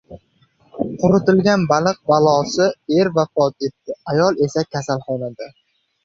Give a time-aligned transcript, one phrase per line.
[1.01, 2.69] Quritilgan baliq balosi:
[3.01, 5.51] er vafot etdi, ayol esa kasalxonada